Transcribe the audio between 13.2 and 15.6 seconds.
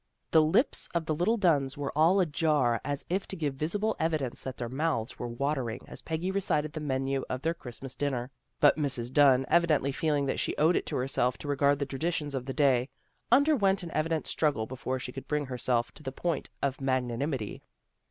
underwent an evident struggle before she could bring